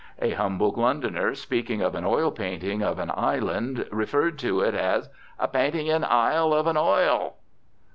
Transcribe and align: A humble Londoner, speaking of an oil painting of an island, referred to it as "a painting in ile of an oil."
A 0.19 0.31
humble 0.31 0.71
Londoner, 0.71 1.35
speaking 1.35 1.83
of 1.83 1.93
an 1.93 2.03
oil 2.05 2.31
painting 2.31 2.81
of 2.81 2.97
an 2.97 3.11
island, 3.13 3.85
referred 3.91 4.39
to 4.39 4.61
it 4.61 4.73
as 4.73 5.09
"a 5.37 5.47
painting 5.47 5.85
in 5.85 6.03
ile 6.03 6.55
of 6.55 6.65
an 6.65 6.75
oil." 6.75 7.35